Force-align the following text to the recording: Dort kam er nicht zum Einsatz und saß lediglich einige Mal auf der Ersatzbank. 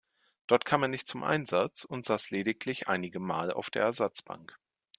Dort 0.47 0.65
kam 0.65 0.81
er 0.81 0.87
nicht 0.87 1.07
zum 1.07 1.23
Einsatz 1.23 1.85
und 1.85 2.07
saß 2.07 2.31
lediglich 2.31 2.87
einige 2.87 3.19
Mal 3.19 3.51
auf 3.53 3.69
der 3.69 3.83
Ersatzbank. 3.83 4.57